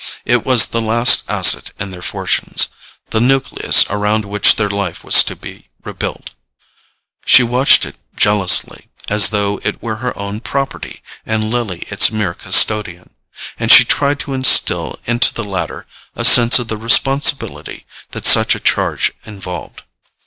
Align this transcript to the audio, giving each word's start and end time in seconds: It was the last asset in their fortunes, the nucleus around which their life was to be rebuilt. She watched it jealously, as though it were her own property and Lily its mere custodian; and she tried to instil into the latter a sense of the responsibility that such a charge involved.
It 0.25 0.43
was 0.43 0.65
the 0.69 0.81
last 0.81 1.21
asset 1.29 1.69
in 1.79 1.91
their 1.91 2.01
fortunes, 2.01 2.69
the 3.11 3.19
nucleus 3.21 3.85
around 3.87 4.25
which 4.25 4.55
their 4.55 4.67
life 4.67 5.03
was 5.03 5.21
to 5.25 5.35
be 5.35 5.69
rebuilt. 5.83 6.31
She 7.23 7.43
watched 7.43 7.85
it 7.85 7.97
jealously, 8.15 8.89
as 9.09 9.29
though 9.29 9.59
it 9.63 9.79
were 9.79 9.97
her 9.97 10.17
own 10.17 10.39
property 10.39 11.03
and 11.23 11.51
Lily 11.51 11.81
its 11.91 12.09
mere 12.11 12.33
custodian; 12.33 13.13
and 13.59 13.71
she 13.71 13.85
tried 13.85 14.19
to 14.21 14.33
instil 14.33 14.97
into 15.05 15.35
the 15.35 15.43
latter 15.43 15.85
a 16.15 16.25
sense 16.25 16.57
of 16.57 16.67
the 16.67 16.77
responsibility 16.77 17.85
that 18.09 18.25
such 18.25 18.55
a 18.55 18.59
charge 18.59 19.11
involved. 19.25 19.83